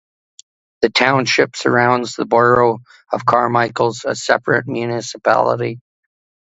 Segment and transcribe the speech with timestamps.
[0.81, 2.79] The township surrounds the borough
[3.13, 5.79] of Carmichaels, a separate municipality.